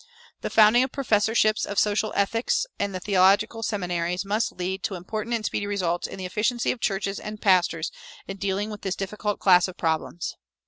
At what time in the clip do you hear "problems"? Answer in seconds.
9.77-10.37